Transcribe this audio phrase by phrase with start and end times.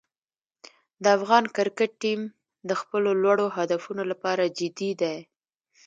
[1.03, 2.21] د افغان کرکټ ټیم
[2.69, 5.17] د خپلو لوړو هدفونو لپاره جدي دی.